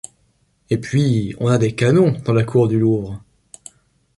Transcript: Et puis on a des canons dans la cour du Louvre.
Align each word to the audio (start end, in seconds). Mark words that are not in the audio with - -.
Et 0.71 0.79
puis 0.79 1.35
on 1.39 1.47
a 1.47 1.59
des 1.59 1.75
canons 1.75 2.17
dans 2.25 2.33
la 2.33 2.43
cour 2.43 2.67
du 2.67 2.79
Louvre. 2.79 3.23